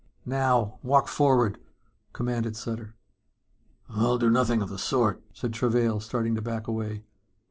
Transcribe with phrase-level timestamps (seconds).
[0.25, 1.59] "Now walk forward,"
[2.11, 2.95] commanded Sutter.
[3.87, 7.03] "I'll do nothing of the sort," said Travail, starting to back away.